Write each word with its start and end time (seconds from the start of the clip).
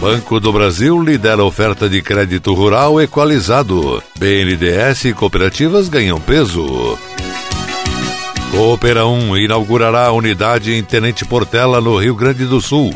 Banco 0.00 0.40
do 0.40 0.50
Brasil 0.50 0.98
lidera 1.02 1.44
oferta 1.44 1.86
de 1.86 2.00
crédito 2.00 2.54
rural 2.54 2.98
equalizado. 3.02 4.02
BNDES 4.18 5.04
e 5.04 5.12
cooperativas 5.12 5.90
ganham 5.90 6.18
peso. 6.18 6.98
Coopera 8.50 9.04
1 9.04 9.36
inaugurará 9.36 10.06
a 10.06 10.12
unidade 10.12 10.72
em 10.72 10.82
Tenente 10.82 11.26
Portela, 11.26 11.82
no 11.82 11.98
Rio 11.98 12.14
Grande 12.14 12.46
do 12.46 12.62
Sul. 12.62 12.94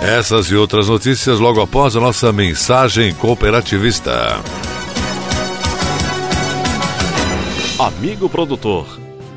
Essas 0.00 0.46
e 0.46 0.54
outras 0.54 0.88
notícias 0.88 1.40
logo 1.40 1.60
após 1.60 1.96
a 1.96 2.00
nossa 2.00 2.32
mensagem 2.32 3.12
cooperativista. 3.12 4.40
Amigo 7.80 8.28
produtor, 8.28 8.86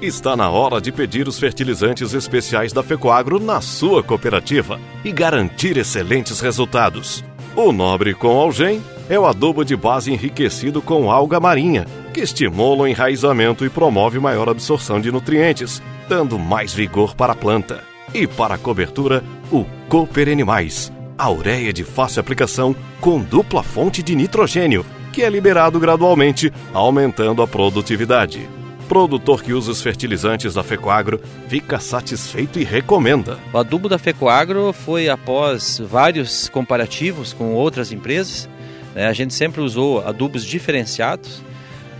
está 0.01 0.35
na 0.35 0.49
hora 0.49 0.79
de 0.79 0.91
pedir 0.91 1.27
os 1.27 1.37
fertilizantes 1.37 2.13
especiais 2.13 2.71
da 2.71 2.81
Fecoagro 2.81 3.39
na 3.39 3.59
sua 3.59 4.01
cooperativa 4.01 4.79
e 5.03 5.11
garantir 5.11 5.77
excelentes 5.77 6.39
resultados. 6.39 7.23
O 7.55 7.71
Nobre 7.71 8.13
com 8.13 8.39
Algem 8.39 8.81
é 9.09 9.19
o 9.19 9.25
adubo 9.25 9.65
de 9.65 9.75
base 9.75 10.13
enriquecido 10.13 10.81
com 10.81 11.11
alga 11.11 11.39
marinha, 11.39 11.85
que 12.13 12.21
estimula 12.21 12.83
o 12.83 12.87
enraizamento 12.87 13.65
e 13.65 13.69
promove 13.69 14.19
maior 14.19 14.47
absorção 14.47 15.01
de 15.01 15.11
nutrientes, 15.11 15.81
dando 16.07 16.39
mais 16.39 16.73
vigor 16.73 17.15
para 17.15 17.33
a 17.33 17.35
planta. 17.35 17.83
E 18.13 18.25
para 18.25 18.55
a 18.55 18.57
cobertura, 18.57 19.23
o 19.51 19.65
Cooper 19.89 20.29
Animais, 20.29 20.91
a 21.17 21.29
ureia 21.29 21.73
de 21.73 21.83
fácil 21.83 22.21
aplicação 22.21 22.75
com 23.01 23.19
dupla 23.19 23.63
fonte 23.63 24.01
de 24.01 24.15
nitrogênio, 24.15 24.85
que 25.11 25.23
é 25.23 25.29
liberado 25.29 25.79
gradualmente, 25.79 26.53
aumentando 26.73 27.41
a 27.41 27.47
produtividade. 27.47 28.58
Produtor 28.89 29.43
que 29.43 29.53
usa 29.53 29.71
os 29.71 29.83
fertilizantes 29.83 30.55
da 30.55 30.63
Fecoagro 30.63 31.21
fica 31.47 31.79
satisfeito 31.79 32.59
e 32.59 32.63
recomenda. 32.63 33.37
O 33.53 33.57
adubo 33.59 33.87
da 33.87 33.99
Fecoagro 33.99 34.73
foi 34.73 35.07
após 35.07 35.79
vários 35.79 36.49
comparativos 36.49 37.31
com 37.31 37.53
outras 37.53 37.91
empresas. 37.91 38.49
Né? 38.95 39.05
A 39.05 39.13
gente 39.13 39.35
sempre 39.35 39.61
usou 39.61 40.05
adubos 40.05 40.43
diferenciados 40.43 41.43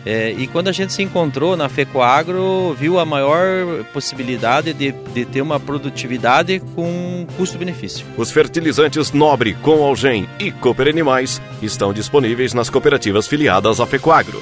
é, 0.04 0.32
e 0.32 0.48
quando 0.48 0.70
a 0.70 0.72
gente 0.72 0.92
se 0.92 1.04
encontrou 1.04 1.56
na 1.56 1.70
Fecoagro, 1.70 2.74
viu 2.74 2.98
a 2.98 3.06
maior 3.06 3.84
possibilidade 3.94 4.74
de, 4.74 4.92
de 4.92 5.26
ter 5.26 5.42
uma 5.42 5.60
produtividade 5.60 6.60
com 6.74 7.28
custo-benefício. 7.38 8.04
Os 8.18 8.32
fertilizantes 8.32 9.12
Nobre, 9.12 9.54
com 9.62 9.84
Algem 9.84 10.28
e 10.40 10.52
Cooper 10.52 10.88
Animais 10.88 11.40
estão 11.62 11.94
disponíveis 11.94 12.52
nas 12.52 12.68
cooperativas 12.68 13.28
filiadas 13.28 13.80
à 13.80 13.86
Fecoagro. 13.86 14.42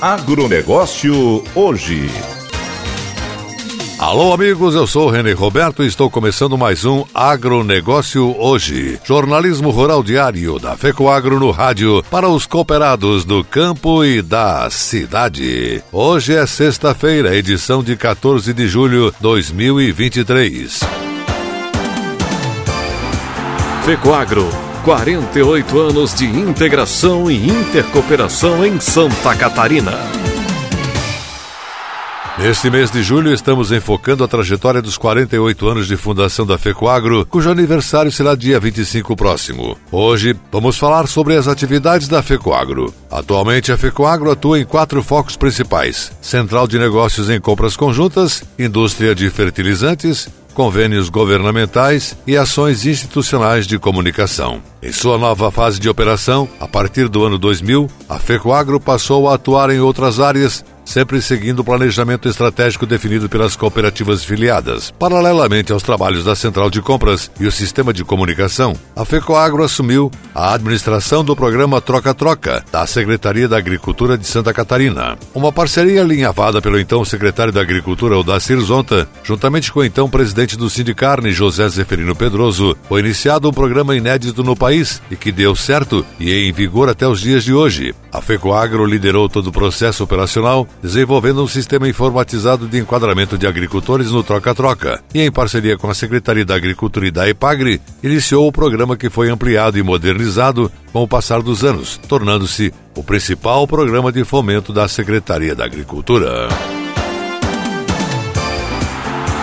Agronegócio 0.00 1.42
hoje. 1.56 2.08
Alô, 3.98 4.32
amigos, 4.32 4.76
eu 4.76 4.86
sou 4.86 5.08
o 5.08 5.10
René 5.10 5.32
Roberto 5.32 5.82
e 5.82 5.88
estou 5.88 6.08
começando 6.08 6.56
mais 6.56 6.84
um 6.84 7.04
Agronegócio 7.12 8.32
Hoje. 8.38 9.00
Jornalismo 9.04 9.70
rural 9.70 10.04
diário 10.04 10.56
da 10.60 10.76
FECOAGro 10.76 11.40
no 11.40 11.50
rádio 11.50 12.00
para 12.08 12.28
os 12.28 12.46
cooperados 12.46 13.24
do 13.24 13.42
campo 13.42 14.04
e 14.04 14.22
da 14.22 14.70
cidade. 14.70 15.82
Hoje 15.90 16.36
é 16.36 16.46
sexta-feira, 16.46 17.34
edição 17.34 17.82
de 17.82 17.96
14 17.96 18.54
de 18.54 18.68
julho 18.68 19.10
de 19.10 19.16
2023. 19.20 20.80
FECOAGro, 23.84 24.48
48 24.88 25.78
anos 25.78 26.14
de 26.14 26.24
integração 26.24 27.30
e 27.30 27.46
intercooperação 27.46 28.64
em 28.64 28.80
Santa 28.80 29.36
Catarina. 29.36 29.92
Neste 32.38 32.70
mês 32.70 32.90
de 32.90 33.02
julho, 33.02 33.34
estamos 33.34 33.70
enfocando 33.70 34.24
a 34.24 34.28
trajetória 34.28 34.80
dos 34.80 34.96
48 34.96 35.68
anos 35.68 35.86
de 35.86 35.94
fundação 35.94 36.46
da 36.46 36.56
FECOAGRO, 36.56 37.26
cujo 37.26 37.50
aniversário 37.50 38.10
será 38.10 38.34
dia 38.34 38.58
25 38.58 39.14
próximo. 39.14 39.76
Hoje, 39.92 40.34
vamos 40.50 40.78
falar 40.78 41.06
sobre 41.06 41.36
as 41.36 41.48
atividades 41.48 42.08
da 42.08 42.22
FECOAGRO. 42.22 42.94
Atualmente, 43.10 43.70
a 43.70 43.76
FECOAGRO 43.76 44.30
atua 44.30 44.58
em 44.58 44.64
quatro 44.64 45.02
focos 45.02 45.36
principais: 45.36 46.12
Central 46.22 46.66
de 46.66 46.78
Negócios 46.78 47.28
em 47.28 47.38
Compras 47.38 47.76
Conjuntas, 47.76 48.42
Indústria 48.58 49.14
de 49.14 49.28
Fertilizantes, 49.28 50.30
convênios 50.58 51.08
governamentais 51.08 52.16
e 52.26 52.36
ações 52.36 52.84
institucionais 52.84 53.64
de 53.64 53.78
comunicação. 53.78 54.60
Em 54.82 54.90
sua 54.90 55.16
nova 55.16 55.52
fase 55.52 55.78
de 55.78 55.88
operação, 55.88 56.48
a 56.58 56.66
partir 56.66 57.06
do 57.06 57.24
ano 57.24 57.38
2000, 57.38 57.88
a 58.08 58.18
FECOAGRO 58.18 58.80
passou 58.80 59.28
a 59.28 59.36
atuar 59.36 59.70
em 59.70 59.78
outras 59.78 60.18
áreas, 60.18 60.64
sempre 60.88 61.20
seguindo 61.20 61.58
o 61.58 61.64
planejamento 61.64 62.30
estratégico 62.30 62.86
definido 62.86 63.28
pelas 63.28 63.54
cooperativas 63.54 64.24
filiadas. 64.24 64.90
Paralelamente 64.98 65.70
aos 65.70 65.82
trabalhos 65.82 66.24
da 66.24 66.34
Central 66.34 66.70
de 66.70 66.80
Compras 66.80 67.30
e 67.38 67.46
o 67.46 67.52
sistema 67.52 67.92
de 67.92 68.02
comunicação, 68.02 68.74
a 68.96 69.04
FECOAGRO 69.04 69.62
assumiu 69.62 70.10
a 70.34 70.54
administração 70.54 71.22
do 71.22 71.36
programa 71.36 71.78
Troca-Troca 71.78 72.64
da 72.72 72.86
Secretaria 72.86 73.46
da 73.46 73.58
Agricultura 73.58 74.16
de 74.16 74.26
Santa 74.26 74.54
Catarina. 74.54 75.18
Uma 75.34 75.52
parceria 75.52 76.00
alinhavada 76.00 76.62
pelo 76.62 76.80
então 76.80 77.04
secretário 77.04 77.52
da 77.52 77.60
Agricultura, 77.60 78.16
Odacir 78.16 78.58
Zonta, 78.58 79.06
juntamente 79.22 79.70
com 79.70 79.80
o 79.80 79.84
então 79.84 80.08
presidente 80.08 80.56
do 80.56 80.70
Sindicarne, 80.70 81.32
José 81.32 81.68
Zeferino 81.68 82.16
Pedroso, 82.16 82.74
foi 82.88 83.00
iniciado 83.00 83.46
um 83.46 83.52
programa 83.52 83.94
inédito 83.94 84.42
no 84.42 84.56
país 84.56 85.02
e 85.10 85.16
que 85.16 85.30
deu 85.30 85.54
certo 85.54 86.04
e 86.18 86.32
é 86.32 86.48
em 86.48 86.52
vigor 86.52 86.88
até 86.88 87.06
os 87.06 87.20
dias 87.20 87.44
de 87.44 87.52
hoje. 87.52 87.94
A 88.10 88.22
FECOAGRO 88.22 88.86
liderou 88.86 89.28
todo 89.28 89.48
o 89.48 89.52
processo 89.52 90.02
operacional 90.02 90.66
desenvolvendo 90.82 91.42
um 91.42 91.48
sistema 91.48 91.88
informatizado 91.88 92.66
de 92.66 92.78
enquadramento 92.78 93.36
de 93.36 93.46
agricultores 93.46 94.10
no 94.10 94.22
Troca-Troca 94.22 95.02
e, 95.14 95.20
em 95.20 95.30
parceria 95.30 95.76
com 95.76 95.90
a 95.90 95.94
Secretaria 95.94 96.44
da 96.44 96.54
Agricultura 96.54 97.06
e 97.06 97.10
da 97.10 97.28
EPAGRE, 97.28 97.80
iniciou 98.02 98.46
o 98.46 98.52
programa 98.52 98.96
que 98.96 99.10
foi 99.10 99.30
ampliado 99.30 99.78
e 99.78 99.82
modernizado 99.82 100.70
com 100.92 101.02
o 101.02 101.08
passar 101.08 101.42
dos 101.42 101.64
anos, 101.64 101.98
tornando-se 102.08 102.72
o 102.94 103.02
principal 103.02 103.66
programa 103.66 104.12
de 104.12 104.24
fomento 104.24 104.72
da 104.72 104.88
Secretaria 104.88 105.54
da 105.54 105.64
Agricultura. 105.64 106.48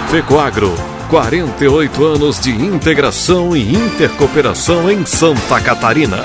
FECOAGRO, 0.09 0.73
48 1.09 2.05
anos 2.05 2.39
de 2.39 2.51
integração 2.51 3.55
e 3.55 3.75
intercooperação 3.75 4.89
em 4.89 5.05
Santa 5.05 5.59
Catarina. 5.59 6.23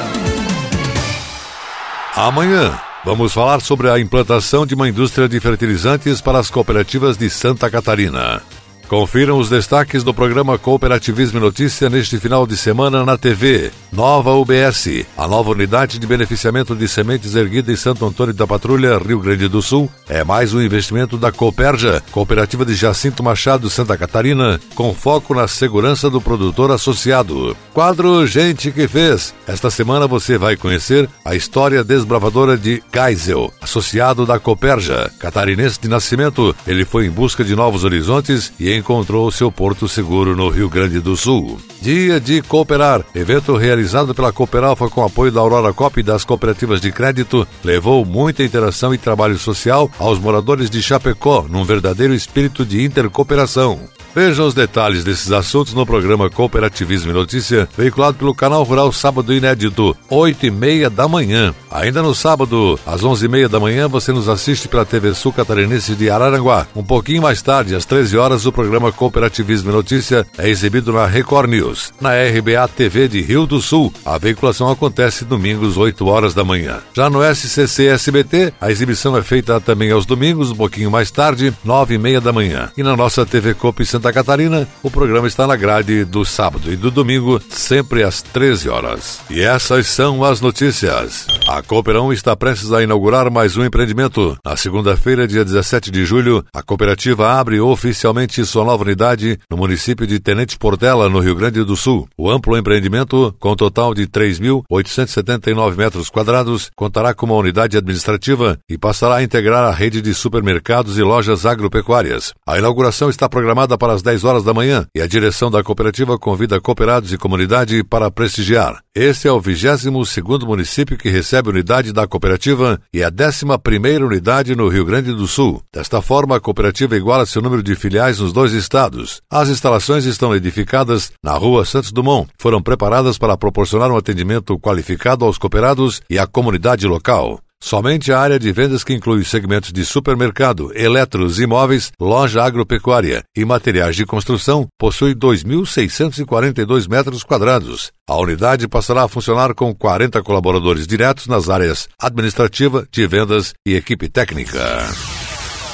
Amanhã, 2.14 2.78
Vamos 3.04 3.32
falar 3.32 3.60
sobre 3.60 3.88
a 3.88 3.98
implantação 3.98 4.66
de 4.66 4.74
uma 4.74 4.88
indústria 4.88 5.26
de 5.26 5.40
fertilizantes 5.40 6.20
para 6.20 6.38
as 6.38 6.50
cooperativas 6.50 7.16
de 7.16 7.30
Santa 7.30 7.70
Catarina. 7.70 8.42
Confiram 8.90 9.38
os 9.38 9.48
destaques 9.48 10.02
do 10.02 10.12
programa 10.12 10.58
Cooperativismo 10.58 11.38
e 11.38 11.40
Notícia 11.40 11.88
neste 11.88 12.18
final 12.18 12.44
de 12.44 12.56
semana 12.56 13.04
na 13.04 13.16
TV. 13.16 13.70
Nova 13.92 14.32
UBS, 14.34 15.06
a 15.16 15.28
nova 15.28 15.50
unidade 15.50 15.96
de 15.96 16.06
beneficiamento 16.08 16.74
de 16.74 16.88
sementes 16.88 17.36
erguida 17.36 17.72
em 17.72 17.76
Santo 17.76 18.04
Antônio 18.04 18.34
da 18.34 18.48
Patrulha, 18.48 18.98
Rio 18.98 19.20
Grande 19.20 19.46
do 19.46 19.62
Sul, 19.62 19.88
é 20.08 20.24
mais 20.24 20.52
um 20.52 20.60
investimento 20.60 21.16
da 21.16 21.30
Cooperja, 21.30 22.02
Cooperativa 22.10 22.64
de 22.64 22.74
Jacinto 22.74 23.22
Machado, 23.22 23.70
Santa 23.70 23.96
Catarina, 23.96 24.60
com 24.74 24.92
foco 24.92 25.34
na 25.34 25.46
segurança 25.46 26.10
do 26.10 26.20
produtor 26.20 26.72
associado. 26.72 27.56
Quadro 27.72 28.26
Gente 28.26 28.72
que 28.72 28.88
Fez. 28.88 29.32
Esta 29.46 29.70
semana 29.70 30.08
você 30.08 30.36
vai 30.36 30.56
conhecer 30.56 31.08
a 31.24 31.36
história 31.36 31.84
desbravadora 31.84 32.56
de 32.56 32.82
Geisel, 32.92 33.52
associado 33.60 34.26
da 34.26 34.40
Cooperja. 34.40 35.12
Catarinense 35.20 35.80
de 35.80 35.88
nascimento, 35.88 36.56
ele 36.66 36.84
foi 36.84 37.06
em 37.06 37.10
busca 37.10 37.44
de 37.44 37.54
novos 37.54 37.84
horizontes 37.84 38.52
e 38.58 38.79
encontrou 38.80 39.30
seu 39.30 39.52
porto 39.52 39.86
seguro 39.88 40.34
no 40.34 40.48
Rio 40.48 40.68
Grande 40.68 40.98
do 40.98 41.16
Sul. 41.16 41.58
Dia 41.80 42.20
de 42.20 42.42
Cooperar, 42.42 43.04
evento 43.14 43.56
realizado 43.56 44.14
pela 44.14 44.32
Cooperalfa 44.32 44.88
com 44.88 45.04
apoio 45.04 45.30
da 45.30 45.40
Aurora 45.40 45.72
Cop 45.72 45.98
e 46.00 46.02
das 46.02 46.24
cooperativas 46.24 46.80
de 46.80 46.90
crédito, 46.90 47.46
levou 47.62 48.04
muita 48.04 48.42
interação 48.42 48.92
e 48.92 48.98
trabalho 48.98 49.38
social 49.38 49.90
aos 49.98 50.18
moradores 50.18 50.68
de 50.68 50.82
Chapecó, 50.82 51.46
num 51.48 51.64
verdadeiro 51.64 52.12
espírito 52.12 52.64
de 52.66 52.84
intercooperação. 52.84 53.78
Veja 54.14 54.42
os 54.42 54.54
detalhes 54.54 55.04
desses 55.04 55.30
assuntos 55.30 55.72
no 55.72 55.86
programa 55.86 56.28
Cooperativismo 56.28 57.10
e 57.10 57.14
Notícia, 57.14 57.68
veiculado 57.76 58.18
pelo 58.18 58.34
Canal 58.34 58.64
Rural 58.64 58.92
Sábado 58.92 59.32
Inédito, 59.32 59.96
8 60.08 60.46
e 60.46 60.50
meia 60.50 60.90
da 60.90 61.06
manhã. 61.06 61.54
Ainda 61.70 62.02
no 62.02 62.14
sábado, 62.14 62.78
às 62.84 63.04
11 63.04 63.26
e 63.26 63.28
meia 63.28 63.48
da 63.48 63.60
manhã, 63.60 63.86
você 63.86 64.12
nos 64.12 64.28
assiste 64.28 64.66
pela 64.66 64.84
TV 64.84 65.14
Sul 65.14 65.32
Catarinense 65.32 65.94
de 65.94 66.10
Araranguá. 66.10 66.66
Um 66.74 66.82
pouquinho 66.82 67.22
mais 67.22 67.40
tarde, 67.40 67.76
às 67.76 67.84
13 67.84 68.16
horas, 68.16 68.46
o 68.46 68.52
programa 68.52 68.90
Cooperativismo 68.90 69.70
e 69.70 69.74
Notícia 69.74 70.26
é 70.36 70.48
exibido 70.48 70.92
na 70.92 71.06
Record 71.06 71.48
News. 71.48 71.92
Na 72.00 72.10
RBA 72.10 72.66
TV 72.76 73.06
de 73.06 73.20
Rio 73.20 73.46
do 73.46 73.60
Sul, 73.60 73.92
a 74.04 74.18
veiculação 74.18 74.68
acontece 74.68 75.24
domingos, 75.24 75.76
8 75.76 76.04
horas 76.08 76.34
da 76.34 76.42
manhã. 76.42 76.80
Já 76.92 77.08
no 77.08 77.20
SCC 77.22 77.86
SBT, 77.86 78.52
a 78.60 78.72
exibição 78.72 79.16
é 79.16 79.22
feita 79.22 79.60
também 79.60 79.92
aos 79.92 80.04
domingos, 80.04 80.50
um 80.50 80.56
pouquinho 80.56 80.90
mais 80.90 81.12
tarde, 81.12 81.54
9 81.64 81.94
e 81.94 81.98
meia 81.98 82.20
da 82.20 82.32
manhã. 82.32 82.72
E 82.76 82.82
na 82.82 82.96
nossa 82.96 83.24
TV 83.24 83.54
Coop 83.54 83.84
Santa 84.00 84.14
Catarina, 84.14 84.66
o 84.82 84.90
programa 84.90 85.28
está 85.28 85.46
na 85.46 85.54
grade 85.54 86.06
do 86.06 86.24
sábado 86.24 86.72
e 86.72 86.76
do 86.76 86.90
domingo, 86.90 87.38
sempre 87.50 88.02
às 88.02 88.22
13 88.22 88.70
horas. 88.70 89.20
E 89.28 89.42
essas 89.42 89.88
são 89.88 90.24
as 90.24 90.40
notícias. 90.40 91.26
A 91.46 91.60
Cooperão 91.60 92.10
está 92.10 92.34
prestes 92.34 92.72
a 92.72 92.82
inaugurar 92.82 93.30
mais 93.30 93.58
um 93.58 93.64
empreendimento. 93.64 94.38
Na 94.42 94.56
segunda-feira, 94.56 95.28
dia 95.28 95.44
17 95.44 95.90
de 95.90 96.06
julho, 96.06 96.42
a 96.50 96.62
cooperativa 96.62 97.30
abre 97.30 97.60
oficialmente 97.60 98.42
sua 98.46 98.64
nova 98.64 98.84
unidade 98.84 99.38
no 99.50 99.58
município 99.58 100.06
de 100.06 100.18
Tenente 100.18 100.56
Portela, 100.56 101.10
no 101.10 101.18
Rio 101.20 101.34
Grande 101.34 101.62
do 101.62 101.76
Sul. 101.76 102.08
O 102.16 102.30
amplo 102.30 102.56
empreendimento, 102.56 103.34
com 103.38 103.54
total 103.54 103.92
de 103.92 104.06
3.879 104.06 105.76
metros 105.76 106.08
quadrados, 106.08 106.70
contará 106.74 107.12
com 107.12 107.26
uma 107.26 107.34
unidade 107.34 107.76
administrativa 107.76 108.58
e 108.66 108.78
passará 108.78 109.16
a 109.16 109.22
integrar 109.22 109.64
a 109.64 109.74
rede 109.74 110.00
de 110.00 110.14
supermercados 110.14 110.96
e 110.96 111.02
lojas 111.02 111.44
agropecuárias. 111.44 112.32
A 112.46 112.56
inauguração 112.56 113.10
está 113.10 113.28
programada 113.28 113.76
para 113.76 113.89
às 113.90 114.02
10 114.02 114.24
horas 114.24 114.44
da 114.44 114.54
manhã 114.54 114.86
e 114.94 115.00
a 115.00 115.06
direção 115.06 115.50
da 115.50 115.62
cooperativa 115.62 116.18
convida 116.18 116.60
cooperados 116.60 117.12
e 117.12 117.18
comunidade 117.18 117.82
para 117.84 118.10
prestigiar. 118.10 118.82
Este 118.94 119.28
é 119.28 119.32
o 119.32 119.40
22º 119.40 120.46
município 120.46 120.98
que 120.98 121.08
recebe 121.08 121.48
unidade 121.48 121.92
da 121.92 122.06
cooperativa 122.06 122.80
e 122.92 123.02
a 123.02 123.10
11ª 123.10 124.04
unidade 124.04 124.56
no 124.56 124.68
Rio 124.68 124.84
Grande 124.84 125.12
do 125.12 125.26
Sul. 125.26 125.62
Desta 125.72 126.02
forma, 126.02 126.36
a 126.36 126.40
cooperativa 126.40 126.96
iguala 126.96 127.26
seu 127.26 127.42
número 127.42 127.62
de 127.62 127.74
filiais 127.74 128.18
nos 128.18 128.32
dois 128.32 128.52
estados. 128.52 129.20
As 129.30 129.48
instalações 129.48 130.04
estão 130.04 130.34
edificadas 130.34 131.12
na 131.22 131.34
Rua 131.34 131.64
Santos 131.64 131.92
Dumont. 131.92 132.28
Foram 132.38 132.62
preparadas 132.62 133.18
para 133.18 133.36
proporcionar 133.36 133.90
um 133.90 133.96
atendimento 133.96 134.58
qualificado 134.58 135.24
aos 135.24 135.38
cooperados 135.38 136.00
e 136.08 136.18
à 136.18 136.26
comunidade 136.26 136.86
local. 136.86 137.40
Somente 137.62 138.10
a 138.10 138.18
área 138.18 138.38
de 138.38 138.50
vendas 138.52 138.82
que 138.82 138.94
inclui 138.94 139.22
segmentos 139.22 139.72
de 139.72 139.84
supermercado, 139.84 140.72
eletros, 140.74 141.38
imóveis, 141.38 141.92
loja 142.00 142.42
agropecuária 142.42 143.22
e 143.36 143.44
materiais 143.44 143.94
de 143.94 144.06
construção 144.06 144.66
possui 144.78 145.14
2.642 145.14 146.88
metros 146.88 147.22
quadrados. 147.22 147.92
A 148.08 148.16
unidade 148.16 148.66
passará 148.66 149.04
a 149.04 149.08
funcionar 149.08 149.54
com 149.54 149.74
40 149.74 150.22
colaboradores 150.22 150.86
diretos 150.86 151.26
nas 151.26 151.48
áreas 151.50 151.86
administrativa, 152.00 152.86
de 152.90 153.06
vendas 153.06 153.52
e 153.64 153.76
equipe 153.76 154.08
técnica. 154.08 154.58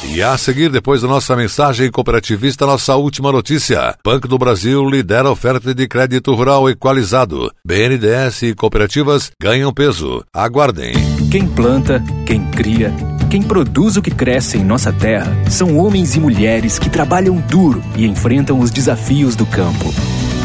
E 0.05 0.23
a 0.23 0.37
seguir, 0.37 0.71
depois 0.71 1.03
da 1.03 1.09
nossa 1.09 1.35
mensagem 1.35 1.91
cooperativista, 1.91 2.67
nossa 2.67 2.95
última 2.97 3.33
notícia. 3.33 3.97
Banco 4.05 4.29
do 4.29 4.39
Brasil 4.39 4.85
lidera 4.89 5.31
oferta 5.31 5.75
de 5.75 5.89
crédito 5.89 6.35
rural 6.35 6.69
equalizado. 6.69 7.51
BNDES 7.65 8.43
e 8.43 8.55
cooperativas 8.55 9.31
ganham 9.41 9.73
peso. 9.73 10.23
Aguardem. 10.33 11.16
Quem 11.37 11.47
planta, 11.47 12.03
quem 12.25 12.47
cria, 12.47 12.95
quem 13.29 13.43
produz 13.43 13.95
o 13.99 14.01
que 14.01 14.11
cresce 14.11 14.57
em 14.57 14.65
nossa 14.65 14.91
terra 14.91 15.37
são 15.51 15.77
homens 15.77 16.17
e 16.17 16.19
mulheres 16.19 16.79
que 16.79 16.89
trabalham 16.89 17.37
duro 17.37 17.83
e 17.95 18.07
enfrentam 18.07 18.59
os 18.59 18.71
desafios 18.71 19.37
do 19.37 19.45
campo. 19.45 19.93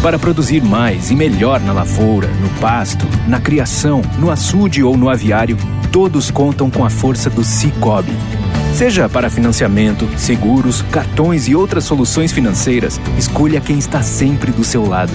Para 0.01 0.19
produzir 0.19 0.61
mais 0.61 1.09
e 1.09 1.15
melhor 1.15 1.61
na 1.61 1.71
lavoura, 1.71 2.27
no 2.41 2.49
pasto, 2.59 3.07
na 3.25 3.39
criação, 3.39 4.01
no 4.19 4.29
açude 4.29 4.83
ou 4.83 4.97
no 4.97 5.07
aviário, 5.07 5.55
todos 5.93 6.29
contam 6.29 6.69
com 6.69 6.83
a 6.83 6.89
força 6.89 7.29
do 7.29 7.41
Cicobi 7.41 8.11
Seja 8.73 9.07
para 9.07 9.29
financiamento, 9.29 10.09
seguros, 10.17 10.81
cartões 10.91 11.47
e 11.47 11.55
outras 11.55 11.83
soluções 11.83 12.31
financeiras, 12.31 12.99
escolha 13.17 13.61
quem 13.61 13.77
está 13.77 14.01
sempre 14.01 14.51
do 14.51 14.63
seu 14.63 14.85
lado. 14.85 15.13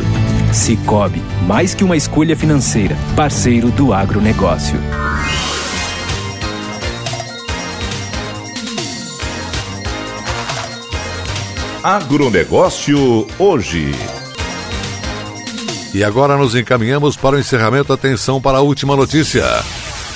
Cicobi, 0.53 1.23
mais 1.47 1.75
que 1.75 1.83
uma 1.83 1.97
escolha 1.97 2.37
financeira, 2.37 2.97
parceiro 3.17 3.71
do 3.71 3.93
agronegócio. 3.93 4.79
Agronegócio 11.87 13.29
hoje. 13.39 13.93
E 15.95 16.03
agora 16.03 16.37
nos 16.37 16.57
encaminhamos 16.57 17.17
para 17.17 17.37
o 17.37 17.39
encerramento. 17.39 17.93
Atenção 17.93 18.41
para 18.41 18.59
a 18.59 18.61
última 18.61 18.97
notícia. 18.97 19.45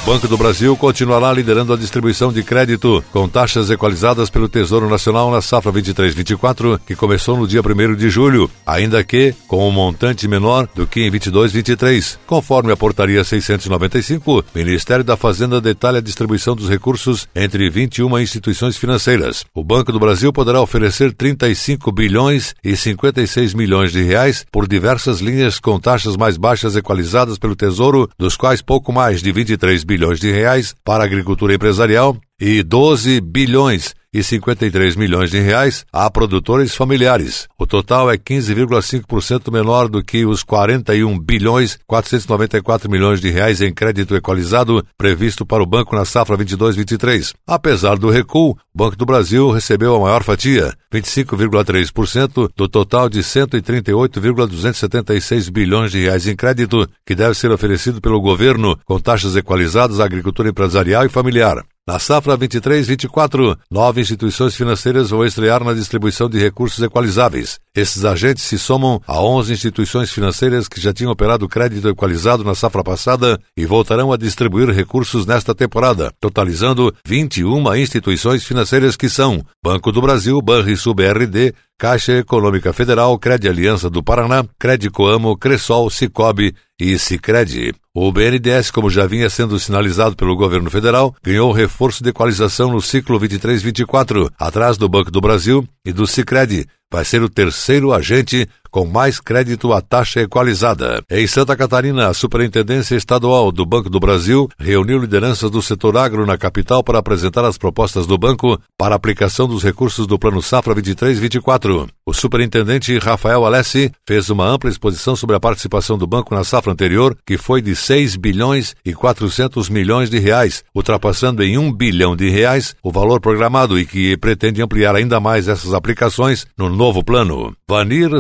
Banco 0.05 0.27
do 0.27 0.39
Brasil 0.39 0.75
continuará 0.77 1.31
liderando 1.31 1.75
a 1.75 1.77
distribuição 1.77 2.33
de 2.33 2.43
crédito 2.43 3.05
com 3.13 3.29
taxas 3.29 3.71
equalizadas 3.71 4.31
pelo 4.31 4.49
Tesouro 4.49 4.89
Nacional 4.89 5.31
na 5.31 5.43
safra 5.43 5.71
23-24, 5.71 6.81
que 6.87 6.97
começou 6.97 7.37
no 7.37 7.47
dia 7.47 7.61
1 7.61 7.95
de 7.95 8.09
julho, 8.09 8.51
ainda 8.67 9.05
que 9.05 9.35
com 9.47 9.69
um 9.69 9.71
montante 9.71 10.27
menor 10.27 10.67
do 10.75 10.87
que 10.87 11.03
em 11.03 11.11
22-23. 11.11 12.19
Conforme 12.27 12.73
a 12.73 12.77
portaria 12.77 13.23
695, 13.23 14.39
o 14.39 14.45
Ministério 14.55 15.05
da 15.05 15.19
Fazenda 15.19 15.61
detalha 15.61 15.99
a 15.99 16.03
distribuição 16.03 16.57
dos 16.57 16.69
recursos 16.69 17.29
entre 17.37 17.69
21 17.69 18.19
instituições 18.19 18.79
financeiras. 18.79 19.45
O 19.55 19.63
Banco 19.63 19.93
do 19.93 20.01
Brasil 20.01 20.33
poderá 20.33 20.63
oferecer 20.63 21.13
35 21.13 21.93
bilhões 21.93 22.55
e 22.65 22.75
56 22.75 23.53
milhões 23.53 23.93
de 23.93 24.03
reais 24.03 24.47
por 24.51 24.67
diversas 24.67 25.21
linhas 25.21 25.61
com 25.61 25.79
taxas 25.79 26.17
mais 26.17 26.39
baixas 26.39 26.75
equalizadas 26.75 27.39
pelo 27.39 27.55
Tesouro, 27.55 28.09
dos 28.19 28.35
quais 28.35 28.63
pouco 28.63 28.93
mais 28.93 29.23
de 29.23 29.31
23 29.31 29.85
bilhões 29.85 29.90
de 30.21 30.31
reais 30.31 30.75
para 30.85 31.03
a 31.03 31.07
agricultura 31.07 31.55
empresarial 31.55 32.17
e 32.41 32.63
12 32.63 33.21
bilhões 33.21 33.95
e 34.13 34.23
53 34.23 34.97
milhões 34.97 35.31
de 35.31 35.39
reais 35.39 35.85
a 35.93 36.11
produtores 36.11 36.75
familiares. 36.75 37.47
O 37.59 37.67
total 37.67 38.11
é 38.11 38.17
15,5% 38.17 39.53
menor 39.53 39.89
do 39.89 40.03
que 40.03 40.27
os 40.27 40.43
41 40.43 41.19
bilhões 41.19 41.79
494 41.87 42.91
milhões 42.91 43.21
de 43.21 43.31
reais 43.31 43.61
em 43.61 43.73
crédito 43.73 44.17
equalizado 44.17 44.85
previsto 44.99 45.47
para 45.47 45.63
o 45.63 45.67
banco 45.67 45.95
na 45.95 46.05
safra 46.05 46.37
22/23. 46.37 47.33
Apesar 47.47 47.97
do 47.97 48.11
recuo, 48.11 48.51
o 48.51 48.57
Banco 48.75 48.97
do 48.97 49.07
Brasil 49.07 49.51
recebeu 49.51 49.95
a 49.95 50.01
maior 50.01 50.23
fatia, 50.23 50.73
25,3% 50.93 52.51
do 52.57 52.69
total 52.69 53.09
de 53.09 53.23
138,276 53.23 55.49
bilhões 55.49 55.93
de 55.93 56.01
reais 56.01 56.27
em 56.27 56.35
crédito 56.35 56.89
que 57.07 57.15
deve 57.15 57.35
ser 57.35 57.51
oferecido 57.51 58.01
pelo 58.01 58.21
governo 58.21 58.79
com 58.85 58.99
taxas 58.99 59.37
equalizadas 59.37 60.01
à 60.01 60.05
agricultura 60.05 60.49
empresarial 60.49 61.05
e 61.05 61.09
familiar. 61.09 61.65
Na 61.89 61.99
safra 61.99 62.37
23-24, 62.37 63.57
nove 63.71 64.03
instituições 64.03 64.55
financeiras 64.55 65.11
vão 65.11 65.25
estrear 65.25 65.65
na 65.65 65.73
distribuição 65.73 66.29
de 66.29 66.39
recursos 66.39 66.81
equalizáveis. 66.83 67.59
Esses 67.75 68.05
agentes 68.05 68.45
se 68.45 68.59
somam 68.59 69.01
a 69.07 69.21
11 69.21 69.53
instituições 69.53 70.13
financeiras 70.13 70.69
que 70.69 70.81
já 70.81 70.93
tinham 70.93 71.11
operado 71.11 71.49
crédito 71.49 71.89
equalizado 71.89 72.45
na 72.45 72.55
safra 72.55 72.85
passada 72.85 73.41
e 73.57 73.65
voltarão 73.65 74.13
a 74.13 74.19
distribuir 74.19 74.69
recursos 74.69 75.25
nesta 75.25 75.55
temporada, 75.55 76.13
totalizando 76.21 76.95
21 77.05 77.75
instituições 77.77 78.45
financeiras 78.45 78.95
que 78.95 79.09
são 79.09 79.43
Banco 79.65 79.91
do 79.91 80.03
Brasil, 80.03 80.41
Banrisul 80.43 80.95
BRD, 80.95 81.55
Caixa 81.79 82.13
Econômica 82.13 82.75
Federal, 82.75 83.19
Cred 83.19 83.49
Aliança 83.49 83.89
do 83.89 84.03
Paraná, 84.03 84.45
Credicoamo, 84.59 85.35
Cressol, 85.35 85.89
Cicobi 85.89 86.55
e 86.81 86.99
Cicred. 86.99 87.75
O 87.95 88.11
BNDES, 88.11 88.71
como 88.71 88.89
já 88.89 89.07
vinha 89.07 89.29
sendo 89.29 89.59
sinalizado 89.59 90.17
pelo 90.17 90.35
governo 90.35 90.71
federal, 90.71 91.15
ganhou 91.23 91.53
reforço 91.53 92.03
de 92.03 92.11
equalização 92.11 92.71
no 92.71 92.81
ciclo 92.81 93.21
23-24, 93.21 94.31
atrás 94.39 94.77
do 94.77 94.89
Banco 94.89 95.11
do 95.11 95.21
Brasil 95.21 95.67
e 95.85 95.93
do 95.93 96.07
Cicred. 96.07 96.67
Vai 96.91 97.05
ser 97.05 97.23
o 97.23 97.29
terceiro 97.29 97.93
agente 97.93 98.49
com 98.71 98.87
mais 98.87 99.21
crédito 99.21 99.73
à 99.73 99.81
taxa 99.81 100.21
equalizada. 100.21 101.03
Em 101.11 101.27
Santa 101.27 101.57
Catarina, 101.57 102.09
a 102.09 102.15
Superintendência 102.15 102.97
Estadual 102.97 103.51
do 103.51 103.67
Banco 103.67 103.91
do 103.91 103.99
Brasil 103.99 104.49
reuniu 104.59 104.99
lideranças 104.99 105.51
do 105.51 105.61
setor 105.61 105.97
agro 105.97 106.25
na 106.25 106.39
capital 106.39 106.85
para 106.85 106.99
apresentar 106.99 107.45
as 107.45 107.59
propostas 107.59 108.07
do 108.07 108.17
banco 108.17 108.61
para 108.79 108.95
aplicação 108.95 109.49
dos 109.49 109.63
recursos 109.63 110.07
do 110.07 110.19
Plano 110.19 110.43
Safra 110.43 110.75
23-24. 110.75 111.89
O 112.07 112.13
superintendente 112.13 112.99
Rafael 112.99 113.45
Alessi 113.45 113.93
fez 114.07 114.31
uma 114.31 114.45
ampla 114.45 114.69
exposição 114.69 115.15
sobre 115.15 115.37
a 115.37 115.41
participação 115.41 115.97
do 115.97 116.07
banco 116.07 116.35
na 116.35 116.43
safra 116.43 116.73
anterior, 116.73 117.17
que 117.25 117.39
foi 117.39 117.63
de 117.63 117.77
6 117.77 118.17
bilhões 118.17 118.75
e 118.85 118.93
400 118.93 119.69
milhões 119.69 120.11
de 120.11 120.19
reais, 120.19 120.65
ultrapassando 120.75 121.43
em 121.43 121.57
1 121.57 121.73
bilhão 121.73 122.17
de 122.17 122.29
reais 122.29 122.75
o 122.83 122.91
valor 122.91 123.21
programado 123.21 123.79
e 123.79 123.87
que 123.87 124.17
pretende 124.17 124.61
ampliar 124.61 124.97
ainda 124.97 125.21
mais 125.21 125.47
essas 125.47 125.73
aplicações 125.73 126.47
no 126.59 126.69
novo 126.69 127.05
plano. 127.05 127.55
Vanir 127.69 128.11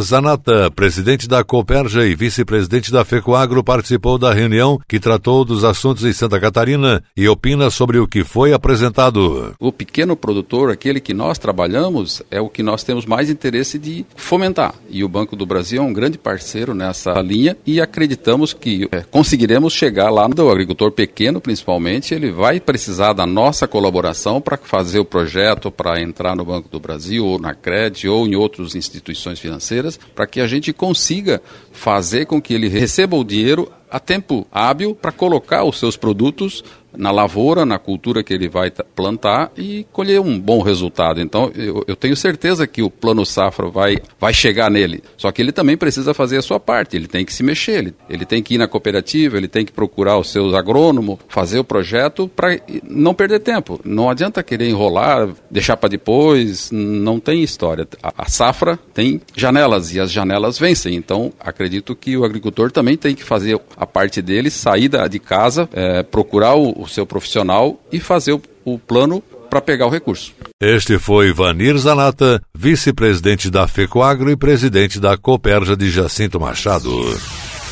Zanata, 0.40 0.70
presidente 0.70 1.28
da 1.28 1.44
Coperja 1.44 2.06
e 2.06 2.14
vice-presidente 2.14 2.90
da 2.90 3.04
FECOAGRO, 3.04 3.62
participou 3.62 4.18
da 4.18 4.32
reunião 4.32 4.80
que 4.88 4.98
tratou 4.98 5.44
dos 5.44 5.64
assuntos 5.64 6.04
em 6.04 6.12
Santa 6.12 6.40
Catarina 6.40 7.02
e 7.16 7.28
opina 7.28 7.70
sobre 7.70 7.98
o 7.98 8.08
que 8.08 8.24
foi 8.24 8.52
apresentado. 8.52 9.54
O 9.60 9.70
pequeno 9.70 10.16
produtor, 10.16 10.70
aquele 10.70 11.00
que 11.00 11.14
nós 11.14 11.38
trabalhamos, 11.38 12.22
é 12.30 12.40
o 12.40 12.48
que 12.48 12.62
nós 12.62 12.82
temos 12.82 13.04
mais 13.06 13.28
interesse 13.28 13.78
de 13.78 14.04
fomentar. 14.16 14.74
E 14.88 15.04
o 15.04 15.08
Banco 15.08 15.36
do 15.36 15.46
Brasil 15.46 15.82
é 15.82 15.84
um 15.84 15.92
grande 15.92 16.18
parceiro 16.18 16.74
nessa 16.74 17.12
linha 17.20 17.56
e 17.66 17.80
acreditamos 17.80 18.52
que 18.52 18.88
é, 18.90 19.02
conseguiremos 19.10 19.72
chegar 19.72 20.10
lá 20.10 20.28
no 20.28 20.50
agricultor 20.50 20.90
pequeno, 20.90 21.40
principalmente. 21.40 22.14
Ele 22.14 22.30
vai 22.30 22.60
precisar 22.60 23.12
da 23.12 23.26
nossa 23.26 23.68
colaboração 23.68 24.40
para 24.40 24.56
fazer 24.56 24.98
o 24.98 25.04
projeto, 25.04 25.70
para 25.70 26.00
entrar 26.00 26.34
no 26.34 26.44
Banco 26.44 26.68
do 26.68 26.80
Brasil, 26.80 27.26
ou 27.26 27.38
na 27.38 27.54
CRED, 27.54 28.08
ou 28.08 28.26
em 28.26 28.34
outras 28.34 28.74
instituições 28.74 29.38
financeiras, 29.38 29.98
para 30.14 30.29
que 30.30 30.40
a 30.40 30.46
gente 30.46 30.72
consiga 30.72 31.42
fazer 31.72 32.26
com 32.26 32.40
que 32.40 32.54
ele 32.54 32.68
receba 32.68 33.16
o 33.16 33.24
dinheiro 33.24 33.70
a 33.90 33.98
tempo 33.98 34.46
hábil 34.52 34.94
para 34.94 35.10
colocar 35.10 35.64
os 35.64 35.78
seus 35.78 35.96
produtos 35.96 36.62
na 36.96 37.10
lavoura, 37.10 37.64
na 37.64 37.78
cultura 37.78 38.22
que 38.22 38.32
ele 38.32 38.48
vai 38.48 38.70
plantar 38.70 39.50
e 39.56 39.86
colher 39.92 40.20
um 40.20 40.38
bom 40.38 40.60
resultado. 40.60 41.20
Então, 41.20 41.50
eu, 41.54 41.84
eu, 41.86 41.96
tenho 41.96 42.16
certeza 42.16 42.66
que 42.66 42.82
o 42.82 42.90
plano 42.90 43.24
safra 43.24 43.68
vai, 43.68 43.98
vai 44.18 44.32
chegar 44.32 44.70
nele. 44.70 45.02
Só 45.16 45.30
que 45.32 45.40
ele 45.40 45.52
também 45.52 45.76
precisa 45.76 46.14
fazer 46.14 46.38
a 46.38 46.42
sua 46.42 46.60
parte, 46.60 46.96
ele 46.96 47.06
tem 47.06 47.24
que 47.24 47.32
se 47.32 47.42
mexer, 47.42 47.78
ele, 47.78 47.94
ele 48.08 48.24
tem 48.24 48.42
que 48.42 48.54
ir 48.54 48.58
na 48.58 48.68
cooperativa, 48.68 49.36
ele 49.36 49.48
tem 49.48 49.64
que 49.64 49.72
procurar 49.72 50.18
os 50.18 50.30
seus 50.30 50.54
agrônomos, 50.54 51.18
fazer 51.28 51.58
o 51.58 51.64
projeto 51.64 52.28
para 52.28 52.58
não 52.84 53.14
perder 53.14 53.40
tempo. 53.40 53.80
Não 53.84 54.10
adianta 54.10 54.42
querer 54.42 54.68
enrolar, 54.68 55.28
deixar 55.50 55.76
para 55.76 55.88
depois, 55.88 56.70
não 56.70 57.18
tem 57.18 57.42
história. 57.42 57.86
A, 58.02 58.24
a 58.24 58.28
safra 58.28 58.78
tem 58.92 59.20
janelas 59.34 59.94
e 59.94 60.00
as 60.00 60.10
janelas 60.10 60.58
vencem. 60.58 60.94
Então, 60.94 61.32
acredito 61.40 61.94
que 61.94 62.16
o 62.16 62.24
agricultor 62.24 62.70
também 62.70 62.96
tem 62.96 63.14
que 63.14 63.24
fazer 63.24 63.60
a 63.76 63.86
parte 63.86 64.20
dele, 64.20 64.50
sair 64.50 64.90
de 65.08 65.18
casa, 65.18 65.68
é, 65.72 66.02
procurar 66.02 66.54
o, 66.54 66.79
o 66.80 66.88
seu 66.88 67.06
profissional 67.06 67.78
e 67.92 68.00
fazer 68.00 68.32
o, 68.32 68.42
o 68.64 68.78
plano 68.78 69.22
para 69.48 69.60
pegar 69.60 69.86
o 69.86 69.90
recurso. 69.90 70.32
Este 70.60 70.98
foi 70.98 71.32
Vanir 71.32 71.76
Zanata, 71.76 72.40
vice-presidente 72.54 73.50
da 73.50 73.66
FECOAGRO 73.66 74.30
e 74.30 74.36
presidente 74.36 75.00
da 75.00 75.16
Coperja 75.16 75.76
de 75.76 75.90
Jacinto 75.90 76.38
Machado. 76.38 76.90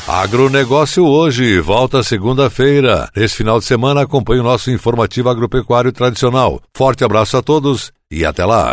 Agronegócio 0.07 1.05
hoje, 1.05 1.59
volta 1.59 2.01
segunda-feira. 2.03 3.09
Nesse 3.15 3.35
final 3.35 3.59
de 3.59 3.65
semana 3.65 4.01
acompanhe 4.01 4.41
o 4.41 4.43
nosso 4.43 4.71
informativo 4.71 5.29
agropecuário 5.29 5.91
tradicional. 5.91 6.59
Forte 6.75 7.03
abraço 7.03 7.37
a 7.37 7.41
todos 7.41 7.91
e 8.11 8.25
até 8.25 8.43
lá. 8.43 8.71